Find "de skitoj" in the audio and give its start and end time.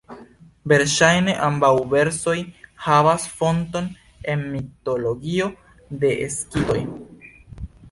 6.05-6.83